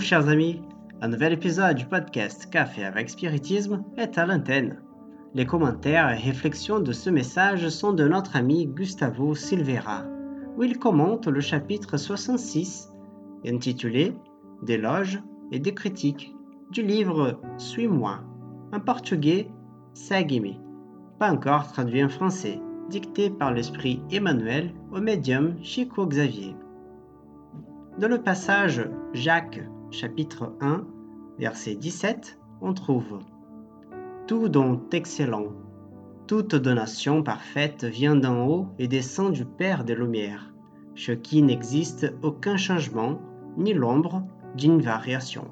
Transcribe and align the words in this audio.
Chers 0.00 0.28
amis, 0.28 0.62
un 1.00 1.08
nouvel 1.08 1.32
épisode 1.32 1.76
du 1.76 1.84
podcast 1.84 2.48
Café 2.50 2.84
avec 2.84 3.10
Spiritisme 3.10 3.82
est 3.96 4.16
à 4.16 4.26
l'antenne. 4.26 4.80
Les 5.34 5.44
commentaires 5.44 6.10
et 6.10 6.22
réflexions 6.22 6.78
de 6.78 6.92
ce 6.92 7.10
message 7.10 7.68
sont 7.68 7.92
de 7.92 8.06
notre 8.06 8.36
ami 8.36 8.66
Gustavo 8.66 9.34
Silveira, 9.34 10.04
où 10.56 10.62
il 10.62 10.78
commente 10.78 11.26
le 11.26 11.40
chapitre 11.40 11.96
66 11.96 12.92
intitulé 13.46 14.14
D'éloges 14.62 15.20
et 15.50 15.58
de 15.58 15.70
critiques 15.70 16.34
du 16.70 16.82
livre 16.82 17.40
Suis-moi, 17.56 18.20
en 18.72 18.80
portugais 18.80 19.48
Segue-me, 19.94 20.54
pas 21.18 21.32
encore 21.32 21.72
traduit 21.72 22.04
en 22.04 22.08
français, 22.08 22.60
dicté 22.88 23.30
par 23.30 23.52
l'esprit 23.52 24.00
Emmanuel 24.10 24.72
au 24.92 25.00
médium 25.00 25.56
Chico 25.62 26.06
Xavier. 26.06 26.54
Dans 27.98 28.08
le 28.08 28.22
passage 28.22 28.88
Jacques 29.12 29.60
chapitre 29.90 30.52
1, 30.60 30.86
verset 31.38 31.74
17, 31.74 32.38
on 32.60 32.74
trouve 32.74 33.20
Tout 34.26 34.48
don 34.48 34.82
excellent, 34.92 35.46
toute 36.26 36.54
donation 36.54 37.22
parfaite 37.22 37.84
vient 37.84 38.14
d'en 38.14 38.46
haut 38.46 38.66
et 38.78 38.86
descend 38.86 39.32
du 39.32 39.46
Père 39.46 39.84
des 39.84 39.94
Lumières, 39.94 40.52
ce 40.94 41.12
qui 41.12 41.42
n'existe 41.42 42.12
aucun 42.22 42.58
changement 42.58 43.18
ni 43.56 43.72
l'ombre 43.72 44.22
d'une 44.56 44.80
variation. 44.80 45.46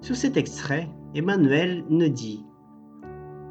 Sur 0.00 0.16
cet 0.16 0.36
extrait, 0.38 0.88
Emmanuel 1.14 1.84
nous 1.90 2.08
dit 2.08 2.46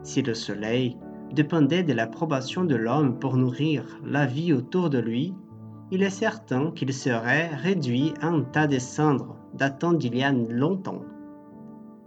Si 0.01 0.23
le 0.23 0.33
soleil 0.33 0.97
dépendait 1.31 1.83
de 1.83 1.93
l'approbation 1.93 2.63
de 2.63 2.75
l'homme 2.75 3.19
pour 3.19 3.37
nourrir 3.37 3.99
la 4.03 4.25
vie 4.25 4.53
autour 4.53 4.89
de 4.89 4.97
lui, 4.97 5.35
il 5.91 6.03
est 6.03 6.09
certain 6.09 6.71
qu'il 6.71 6.93
serait 6.93 7.47
réduit 7.55 8.13
à 8.21 8.27
un 8.27 8.41
tas 8.41 8.67
de 8.67 8.79
cendres 8.79 9.37
datant 9.53 9.93
d'il 9.93 10.15
y 10.15 10.23
a 10.23 10.31
longtemps. 10.31 11.03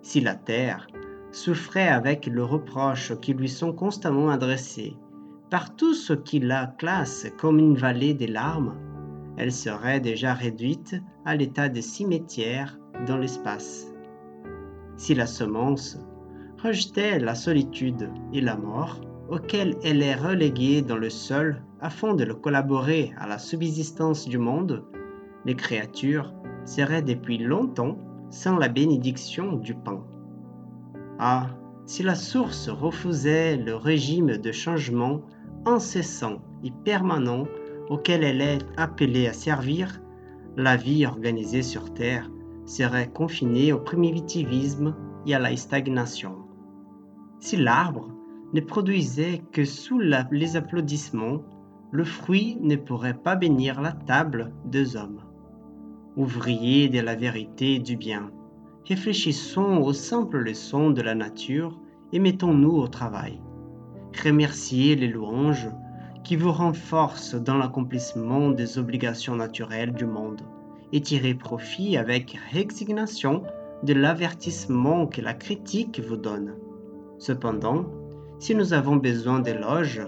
Si 0.03 0.21
la 0.21 0.35
terre 0.35 0.87
souffrait 1.33 1.89
avec 1.89 2.27
le 2.27 2.45
reproche 2.45 3.15
qui 3.21 3.33
lui 3.33 3.49
sont 3.49 3.73
constamment 3.73 4.29
adressés 4.29 4.97
par 5.51 5.75
tout 5.77 5.95
ce 5.95 6.13
qui 6.13 6.41
la 6.41 6.67
classe 6.79 7.27
comme 7.39 7.59
une 7.59 7.75
vallée 7.75 8.15
des 8.15 8.27
larmes, 8.27 8.77
elle 9.37 9.53
serait 9.53 10.01
déjà 10.01 10.35
réduite 10.35 10.97
à 11.25 11.35
l'état 11.35 11.69
de 11.69 11.81
cimetière 11.81 12.79
dans 13.07 13.17
l'espace. 13.17 13.87
Si 14.97 15.15
la 15.15 15.27
semence 15.27 15.99
rejetait 16.63 17.19
la 17.19 17.35
solitude 17.35 18.11
et 18.33 18.41
la 18.41 18.57
mort, 18.57 19.01
auquel 19.31 19.77
elle 19.83 20.03
est 20.03 20.15
reléguée 20.15 20.83
dans 20.83 20.99
le 20.99 21.09
sol 21.09 21.63
afin 21.81 22.15
de 22.15 22.25
le 22.25 22.35
collaborer 22.35 23.13
à 23.19 23.27
la 23.27 23.39
subsistance 23.39 24.29
du 24.29 24.39
monde, 24.39 24.85
les 25.45 25.55
créatures 25.55 26.33
seraient 26.65 27.03
depuis 27.03 27.39
longtemps 27.39 27.99
sans 28.31 28.57
la 28.59 28.69
bénédiction 28.69 29.55
du 29.57 29.75
pain. 29.75 30.05
Ah, 31.19 31.49
si 31.87 32.03
la 32.03 32.15
source 32.15 32.69
refusait 32.69 33.57
le 33.57 33.75
régime 33.75 34.37
de 34.37 34.53
changement 34.53 35.23
incessant 35.67 36.41
et 36.63 36.73
permanent 36.85 37.45
auquel 37.89 38.23
elle 38.23 38.41
est 38.41 38.59
appelée 38.77 39.27
à 39.27 39.33
servir, 39.33 40.01
la 40.57 40.77
vie 40.77 41.07
organisée 41.07 41.63
sur 41.63 41.93
Terre 41.95 42.31
serait 42.67 43.11
confinée 43.11 43.73
au 43.73 43.79
primitivisme 43.79 44.95
et 45.27 45.35
à 45.35 45.39
la 45.39 45.57
stagnation. 45.57 46.37
Si 47.41 47.57
l'arbre 47.57 48.09
ne 48.53 48.61
produisait 48.61 49.43
que 49.53 49.65
sous 49.65 49.99
les 49.99 50.57
applaudissements, 50.57 51.43
le 51.93 52.05
fruit 52.05 52.57
ne 52.61 52.77
pourrait 52.77 53.15
pas 53.15 53.37
bénir 53.37 53.81
la 53.81 53.93
table 53.93 54.53
des 54.65 54.97
hommes. 54.97 55.23
Ouvriers 56.17 56.89
de 56.89 57.01
la 57.01 57.17
vérité 57.17 57.75
et 57.75 57.79
du 57.81 57.97
bien, 57.97 58.31
réfléchissons 58.87 59.79
aux 59.79 59.93
simples 59.93 60.39
leçons 60.39 60.91
de 60.91 61.03
la 61.03 61.15
nature 61.15 61.79
et 62.13 62.19
mettons-nous 62.19 62.77
au 62.77 62.89
travail. 62.89 63.41
Remerciez 64.25 64.97
les 64.97 65.09
louanges 65.09 65.69
qui 66.25 66.37
vous 66.37 66.53
renforcent 66.53 67.35
dans 67.35 67.57
l'accomplissement 67.57 68.51
des 68.51 68.79
obligations 68.79 69.37
naturelles 69.37 69.93
du 69.93 70.07
monde 70.07 70.43
et 70.93 71.01
tirez 71.01 71.35
profit 71.35 71.97
avec 71.97 72.39
résignation 72.53 73.43
de 73.83 73.95
l'avertissement 73.95 75.07
que 75.07 75.21
la 75.21 75.35
critique 75.35 76.01
vous 76.01 76.17
donne. 76.17 76.55
Cependant, 77.19 77.87
si 78.39 78.55
nous 78.55 78.75
avons 78.75 78.97
besoin 78.97 79.41
d'éloges 79.41 80.03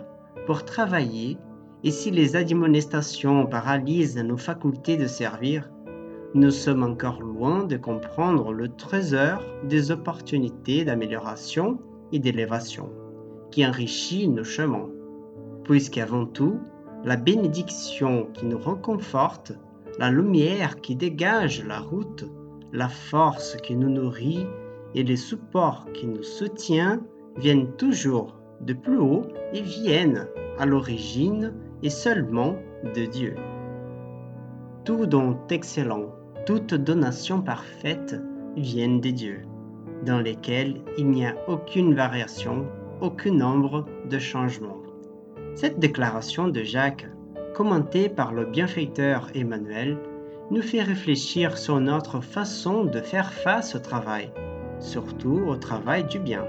pour 0.46 0.64
travailler 0.64 1.38
et 1.84 1.90
si 1.90 2.10
les 2.10 2.36
admonestations 2.36 3.46
paralysent 3.46 4.16
nos 4.16 4.36
facultés 4.36 4.96
de 4.96 5.06
servir, 5.06 5.68
nous 6.34 6.50
sommes 6.50 6.82
encore 6.82 7.20
loin 7.20 7.64
de 7.64 7.76
comprendre 7.76 8.52
le 8.52 8.68
trésor 8.68 9.42
des 9.64 9.90
opportunités 9.90 10.84
d'amélioration 10.84 11.78
et 12.12 12.18
d'élévation 12.18 12.88
qui 13.50 13.66
enrichit 13.66 14.28
nos 14.28 14.44
chemins, 14.44 14.88
puisqu'avant 15.64 16.24
tout, 16.24 16.58
la 17.04 17.16
bénédiction 17.16 18.28
qui 18.32 18.46
nous 18.46 18.58
réconforte, 18.58 19.52
la 19.98 20.10
lumière 20.10 20.80
qui 20.80 20.94
dégage 20.94 21.64
la 21.66 21.80
route, 21.80 22.24
la 22.72 22.88
force 22.88 23.56
qui 23.56 23.76
nous 23.76 23.90
nourrit 23.90 24.46
et 24.94 25.02
le 25.02 25.16
support 25.16 25.86
qui 25.92 26.06
nous 26.06 26.22
soutient 26.22 27.02
viennent 27.36 27.72
toujours 27.76 28.38
de 28.60 28.72
plus 28.72 28.98
haut 28.98 29.26
et 29.52 29.60
viennent 29.60 30.28
à 30.58 30.64
l'origine 30.64 31.52
et 31.82 31.90
seulement 31.90 32.56
de 32.94 33.04
Dieu. 33.04 33.34
Tout 34.84 35.06
don 35.06 35.38
excellent, 35.50 36.14
toute 36.46 36.74
donation 36.74 37.40
parfaite 37.40 38.20
viennent 38.56 39.00
de 39.00 39.10
Dieu, 39.10 39.42
dans 40.04 40.18
lesquels 40.18 40.80
il 40.98 41.08
n'y 41.08 41.26
a 41.26 41.36
aucune 41.48 41.94
variation, 41.94 42.66
aucun 43.00 43.32
nombre 43.32 43.86
de 44.08 44.18
changements. 44.18 44.82
Cette 45.54 45.78
déclaration 45.78 46.48
de 46.48 46.62
Jacques, 46.62 47.08
commentée 47.54 48.08
par 48.08 48.32
le 48.32 48.46
bienfaiteur 48.46 49.28
Emmanuel, 49.34 49.98
nous 50.50 50.62
fait 50.62 50.82
réfléchir 50.82 51.56
sur 51.56 51.80
notre 51.80 52.20
façon 52.20 52.84
de 52.84 53.00
faire 53.00 53.32
face 53.32 53.74
au 53.74 53.78
travail, 53.78 54.32
surtout 54.80 55.42
au 55.46 55.56
travail 55.56 56.04
du 56.04 56.18
bien 56.18 56.44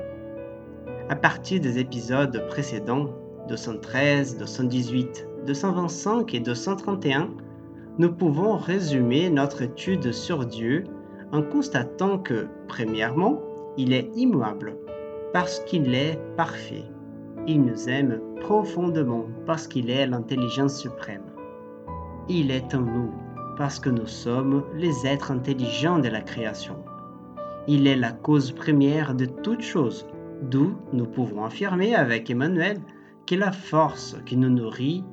à 1.09 1.15
partir 1.15 1.59
des 1.59 1.79
épisodes 1.79 2.47
précédents 2.47 3.09
213, 3.47 4.37
218, 4.37 5.27
225 5.45 6.33
et 6.33 6.39
231, 6.39 7.29
nous 7.97 8.11
pouvons 8.11 8.57
résumer 8.57 9.29
notre 9.29 9.61
étude 9.61 10.11
sur 10.11 10.45
Dieu 10.45 10.85
en 11.31 11.41
constatant 11.41 12.17
que, 12.17 12.47
premièrement, 12.67 13.41
il 13.77 13.93
est 13.93 14.09
immuable 14.15 14.77
parce 15.33 15.59
qu'il 15.61 15.93
est 15.93 16.19
parfait. 16.37 16.85
Il 17.47 17.63
nous 17.63 17.89
aime 17.89 18.21
profondément 18.39 19.25
parce 19.45 19.67
qu'il 19.67 19.89
est 19.89 20.07
l'intelligence 20.07 20.79
suprême. 20.79 21.25
Il 22.29 22.51
est 22.51 22.73
en 22.73 22.81
nous 22.81 23.11
parce 23.57 23.79
que 23.79 23.89
nous 23.89 24.07
sommes 24.07 24.63
les 24.75 25.05
êtres 25.05 25.31
intelligents 25.31 25.99
de 25.99 26.07
la 26.07 26.21
création. 26.21 26.77
Il 27.67 27.87
est 27.87 27.95
la 27.95 28.11
cause 28.11 28.51
première 28.51 29.15
de 29.15 29.25
toutes 29.25 29.61
choses 29.61 30.05
D'où 30.49 30.75
nous 30.91 31.05
pouvons 31.05 31.45
affirmer 31.45 31.95
avec 31.95 32.29
Emmanuel 32.29 32.81
que 33.25 33.35
la 33.35 33.51
force 33.51 34.17
qui 34.25 34.37
nous 34.37 34.49
nourrit 34.49 35.03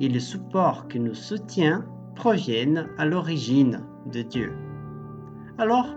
et 0.00 0.08
le 0.08 0.20
support 0.20 0.88
qui 0.88 0.98
nous 0.98 1.14
soutient 1.14 1.84
proviennent 2.14 2.88
à 2.98 3.06
l'origine 3.06 3.82
de 4.06 4.22
Dieu. 4.22 4.52
Alors, 5.58 5.94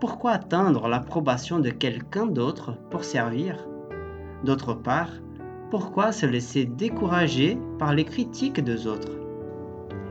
pourquoi 0.00 0.32
attendre 0.32 0.88
l'approbation 0.88 1.58
de 1.58 1.70
quelqu'un 1.70 2.26
d'autre 2.26 2.76
pour 2.90 3.02
servir? 3.02 3.66
D'autre 4.44 4.74
part, 4.74 5.10
pourquoi 5.70 6.12
se 6.12 6.26
laisser 6.26 6.64
décourager 6.64 7.58
par 7.78 7.94
les 7.94 8.04
critiques 8.04 8.62
des 8.62 8.86
autres? 8.86 9.12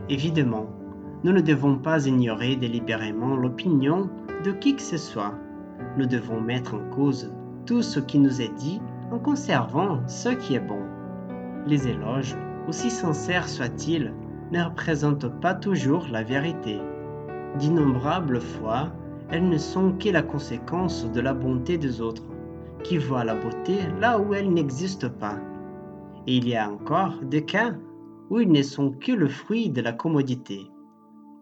Évidemment, 0.09 0.67
nous 1.23 1.31
ne 1.31 1.41
devons 1.41 1.77
pas 1.77 2.05
ignorer 2.05 2.55
délibérément 2.55 3.35
l'opinion 3.35 4.09
de 4.43 4.51
qui 4.51 4.75
que 4.75 4.81
ce 4.81 4.97
soit. 4.97 5.33
Nous 5.97 6.05
devons 6.05 6.41
mettre 6.41 6.75
en 6.75 6.89
cause 6.89 7.31
tout 7.65 7.81
ce 7.81 7.99
qui 7.99 8.19
nous 8.19 8.41
est 8.41 8.53
dit 8.55 8.81
en 9.11 9.19
conservant 9.19 10.05
ce 10.07 10.29
qui 10.29 10.55
est 10.55 10.59
bon. 10.59 10.81
Les 11.67 11.87
éloges, 11.87 12.35
aussi 12.67 12.89
sincères 12.89 13.49
soient-ils, 13.49 14.13
ne 14.51 14.63
représentent 14.63 15.39
pas 15.41 15.55
toujours 15.55 16.07
la 16.11 16.21
vérité. 16.21 16.79
D'innombrables 17.57 18.39
fois, 18.39 18.91
elles 19.31 19.49
ne 19.49 19.57
sont 19.57 19.93
que 19.93 20.09
la 20.09 20.21
conséquence 20.21 21.11
de 21.11 21.21
la 21.21 21.33
bonté 21.33 21.77
des 21.77 22.01
autres, 22.01 22.23
qui 22.83 22.97
voient 22.99 23.23
la 23.23 23.33
beauté 23.33 23.79
là 23.99 24.19
où 24.19 24.35
elle 24.35 24.53
n'existe 24.53 25.07
pas. 25.07 25.39
Et 26.27 26.37
il 26.37 26.47
y 26.47 26.55
a 26.55 26.69
encore 26.69 27.15
des 27.23 27.43
cas 27.43 27.73
où 28.29 28.39
ils 28.39 28.51
ne 28.51 28.61
sont 28.61 28.91
que 28.91 29.11
le 29.11 29.27
fruit 29.27 29.69
de 29.69 29.81
la 29.81 29.91
commodité. 29.91 30.67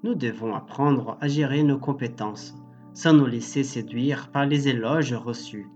Nous 0.03 0.15
devons 0.15 0.55
apprendre 0.55 1.17
à 1.19 1.27
gérer 1.27 1.63
nos 1.63 1.77
compétences, 1.77 2.55
sans 2.93 3.13
nous 3.13 3.25
laisser 3.25 3.63
séduire 3.63 4.29
par 4.31 4.45
les 4.45 4.69
éloges 4.69 5.13
reçus. 5.13 5.67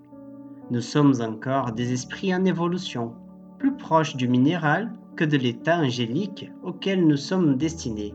Nous 0.70 0.82
sommes 0.82 1.16
encore 1.22 1.72
des 1.72 1.94
esprits 1.94 2.34
en 2.36 2.46
évolution, 2.46 3.14
plus 3.58 3.76
proches 3.76 4.16
du 4.16 4.28
minéral 4.28 4.92
que 5.16 5.26
de 5.26 5.38
l'état 5.38 5.80
angélique 5.80 6.52
auquel 6.64 7.06
nous 7.06 7.18
sommes 7.18 7.58
destinés. 7.58 8.14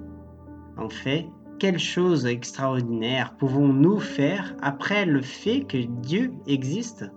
En 0.77 0.89
fait, 0.89 1.27
quelle 1.59 1.79
chose 1.79 2.27
extraordinaire 2.27 3.35
pouvons-nous 3.37 3.99
faire 4.00 4.56
après 4.62 5.05
le 5.05 5.23
fait 5.23 5.61
que 5.65 5.79
Dieu 5.79 6.33
existe? 6.47 7.11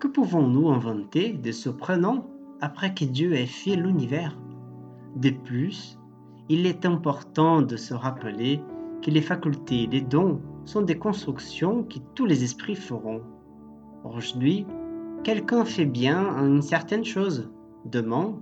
Que 0.00 0.08
pouvons-nous 0.08 0.70
inventer 0.70 1.32
de 1.32 1.52
surprenant 1.52 2.26
après 2.60 2.94
que 2.94 3.04
Dieu 3.04 3.34
ait 3.34 3.46
fait 3.46 3.76
l'univers? 3.76 4.38
De 5.16 5.30
plus, 5.30 5.98
il 6.48 6.66
est 6.66 6.84
important 6.84 7.62
de 7.62 7.76
se 7.76 7.94
rappeler 7.94 8.60
que 9.02 9.10
les 9.10 9.22
facultés, 9.22 9.86
les 9.90 10.00
dons 10.00 10.40
sont 10.64 10.82
des 10.82 10.98
constructions 10.98 11.84
que 11.84 11.98
tous 12.14 12.26
les 12.26 12.42
esprits 12.42 12.74
feront. 12.74 13.22
Aujourd'hui, 14.04 14.66
quelqu'un 15.24 15.64
fait 15.64 15.86
bien 15.86 16.36
une 16.38 16.62
certaine 16.62 17.04
chose. 17.04 17.50
Demain, 17.84 18.34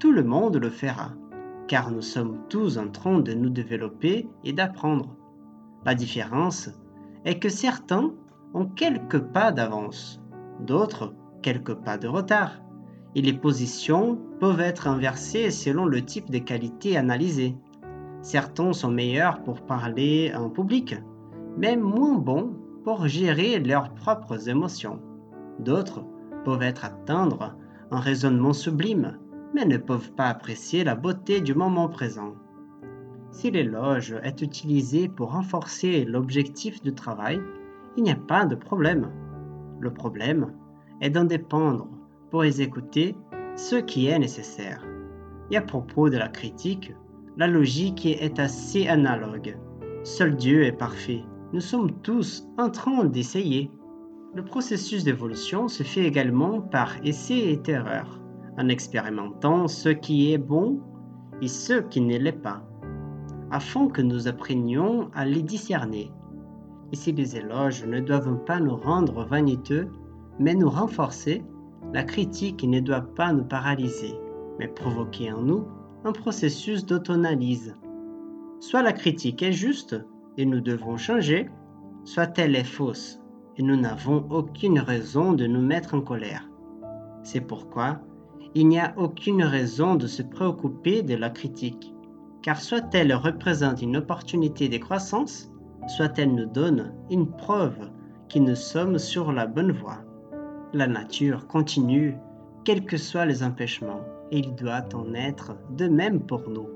tout 0.00 0.10
le 0.10 0.24
monde 0.24 0.56
le 0.56 0.70
fera, 0.70 1.12
car 1.68 1.92
nous 1.92 2.02
sommes 2.02 2.38
tous 2.48 2.78
en 2.78 2.88
train 2.88 3.20
de 3.20 3.32
nous 3.32 3.48
développer 3.48 4.28
et 4.42 4.52
d'apprendre. 4.52 5.14
La 5.84 5.94
différence 5.94 6.70
est 7.24 7.38
que 7.38 7.48
certains 7.48 8.10
ont 8.54 8.66
quelques 8.66 9.20
pas 9.20 9.52
d'avance, 9.52 10.20
d'autres 10.60 11.14
quelques 11.42 11.74
pas 11.74 11.96
de 11.96 12.08
retard, 12.08 12.60
et 13.14 13.22
les 13.22 13.32
positions 13.32 14.18
peuvent 14.40 14.60
être 14.60 14.88
inversées 14.88 15.52
selon 15.52 15.84
le 15.84 16.04
type 16.04 16.30
de 16.30 16.38
qualité 16.38 16.96
analysée. 16.96 17.56
Certains 18.22 18.72
sont 18.72 18.90
meilleurs 18.90 19.44
pour 19.44 19.60
parler 19.60 20.32
en 20.36 20.50
public, 20.50 20.96
mais 21.56 21.76
moins 21.76 22.18
bons 22.18 22.56
pour 22.82 23.06
gérer 23.06 23.60
leurs 23.60 23.94
propres 23.94 24.48
émotions. 24.48 25.00
D'autres 25.60 26.04
peuvent 26.44 26.62
être 26.62 26.84
atteindre 26.84 27.54
un 27.90 28.00
raisonnement 28.00 28.52
sublime, 28.52 29.18
mais 29.54 29.64
ne 29.64 29.76
peuvent 29.76 30.12
pas 30.12 30.28
apprécier 30.28 30.84
la 30.84 30.94
beauté 30.94 31.40
du 31.40 31.54
moment 31.54 31.88
présent. 31.88 32.34
Si 33.30 33.50
l'éloge 33.50 34.14
est 34.22 34.42
utilisé 34.42 35.08
pour 35.08 35.32
renforcer 35.32 36.04
l'objectif 36.04 36.82
du 36.82 36.94
travail, 36.94 37.40
il 37.96 38.04
n'y 38.04 38.10
a 38.10 38.16
pas 38.16 38.46
de 38.46 38.54
problème. 38.54 39.10
Le 39.80 39.92
problème 39.92 40.54
est 41.00 41.10
d'en 41.10 41.24
dépendre 41.24 41.88
pour 42.30 42.44
exécuter 42.44 43.16
ce 43.56 43.76
qui 43.76 44.06
est 44.06 44.18
nécessaire. 44.18 44.84
Et 45.50 45.56
à 45.56 45.62
propos 45.62 46.10
de 46.10 46.16
la 46.16 46.28
critique, 46.28 46.94
la 47.36 47.46
logique 47.46 48.06
est 48.06 48.38
assez 48.38 48.88
analogue. 48.88 49.56
Seul 50.02 50.36
Dieu 50.36 50.64
est 50.64 50.72
parfait. 50.72 51.22
Nous 51.52 51.60
sommes 51.60 51.92
tous 52.02 52.46
en 52.58 52.70
train 52.70 53.04
d'essayer. 53.04 53.70
Le 54.38 54.44
processus 54.44 55.02
d'évolution 55.02 55.66
se 55.66 55.82
fait 55.82 56.04
également 56.04 56.60
par 56.60 57.04
essai 57.04 57.38
et 57.38 57.60
erreur, 57.72 58.20
en 58.56 58.68
expérimentant 58.68 59.66
ce 59.66 59.88
qui 59.88 60.32
est 60.32 60.38
bon 60.38 60.78
et 61.42 61.48
ce 61.48 61.80
qui 61.80 62.00
ne 62.00 62.16
l'est 62.16 62.30
pas, 62.30 62.62
afin 63.50 63.88
que 63.88 64.00
nous 64.00 64.28
apprenions 64.28 65.10
à 65.12 65.24
les 65.24 65.42
discerner. 65.42 66.12
Ici, 66.92 67.10
les 67.10 67.36
éloges 67.36 67.84
ne 67.84 67.98
doivent 67.98 68.44
pas 68.44 68.60
nous 68.60 68.76
rendre 68.76 69.24
vaniteux, 69.24 69.88
mais 70.38 70.54
nous 70.54 70.70
renforcer, 70.70 71.42
la 71.92 72.04
critique 72.04 72.62
ne 72.62 72.78
doit 72.78 73.12
pas 73.16 73.32
nous 73.32 73.44
paralyser, 73.44 74.14
mais 74.60 74.68
provoquer 74.68 75.32
en 75.32 75.42
nous 75.42 75.66
un 76.04 76.12
processus 76.12 76.86
d'auto-analyse. 76.86 77.74
Soit 78.60 78.84
la 78.84 78.92
critique 78.92 79.42
est 79.42 79.50
juste 79.50 79.96
et 80.36 80.46
nous 80.46 80.60
devons 80.60 80.96
changer, 80.96 81.50
soit 82.04 82.38
elle 82.38 82.54
est 82.54 82.62
fausse 82.62 83.20
et 83.58 83.62
nous 83.62 83.76
n'avons 83.76 84.24
aucune 84.30 84.78
raison 84.78 85.32
de 85.32 85.46
nous 85.46 85.60
mettre 85.60 85.94
en 85.94 86.00
colère. 86.00 86.48
C'est 87.22 87.40
pourquoi 87.40 88.00
il 88.54 88.68
n'y 88.68 88.80
a 88.80 88.94
aucune 88.96 89.42
raison 89.44 89.94
de 89.94 90.06
se 90.06 90.22
préoccuper 90.22 91.02
de 91.02 91.14
la 91.14 91.28
critique, 91.28 91.92
car 92.40 92.60
soit 92.60 92.94
elle 92.94 93.12
représente 93.14 93.82
une 93.82 93.98
opportunité 93.98 94.68
de 94.68 94.78
croissance, 94.78 95.52
soit 95.86 96.18
elle 96.18 96.34
nous 96.34 96.46
donne 96.46 96.94
une 97.10 97.30
preuve 97.30 97.90
que 98.32 98.38
nous 98.38 98.54
sommes 98.54 98.98
sur 98.98 99.32
la 99.32 99.46
bonne 99.46 99.72
voie. 99.72 99.98
La 100.72 100.86
nature 100.86 101.46
continue, 101.46 102.16
quels 102.64 102.84
que 102.84 102.96
soient 102.96 103.26
les 103.26 103.42
empêchements, 103.42 104.00
et 104.30 104.38
il 104.38 104.54
doit 104.54 104.84
en 104.94 105.14
être 105.14 105.56
de 105.76 105.88
même 105.88 106.20
pour 106.20 106.48
nous. 106.48 106.68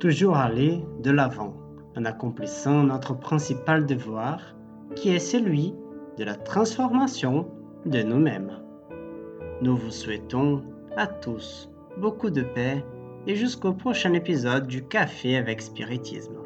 Toujours 0.00 0.36
aller 0.36 0.84
de 1.02 1.10
l'avant, 1.10 1.54
en 1.96 2.04
accomplissant 2.04 2.82
notre 2.82 3.18
principal 3.18 3.86
devoir, 3.86 4.40
qui 4.94 5.10
est 5.10 5.20
celui 5.20 5.74
de 6.16 6.24
la 6.24 6.34
transformation 6.34 7.48
de 7.84 8.02
nous-mêmes. 8.02 8.60
Nous 9.62 9.76
vous 9.76 9.90
souhaitons 9.90 10.62
à 10.96 11.06
tous 11.06 11.70
beaucoup 11.98 12.30
de 12.30 12.42
paix 12.42 12.84
et 13.26 13.36
jusqu'au 13.36 13.72
prochain 13.72 14.12
épisode 14.12 14.66
du 14.66 14.86
Café 14.86 15.36
avec 15.36 15.60
Spiritisme. 15.60 16.45